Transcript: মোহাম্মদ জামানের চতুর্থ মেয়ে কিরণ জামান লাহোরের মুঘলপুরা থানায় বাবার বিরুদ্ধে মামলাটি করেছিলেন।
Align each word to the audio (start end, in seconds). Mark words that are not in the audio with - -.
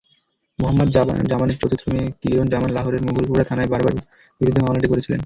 মোহাম্মদ 0.59 0.87
জামানের 1.29 1.57
চতুর্থ 1.61 1.83
মেয়ে 1.91 2.07
কিরণ 2.21 2.47
জামান 2.53 2.71
লাহোরের 2.73 3.05
মুঘলপুরা 3.07 3.43
থানায় 3.49 3.69
বাবার 3.71 3.93
বিরুদ্ধে 4.41 4.61
মামলাটি 4.61 4.87
করেছিলেন। 4.89 5.19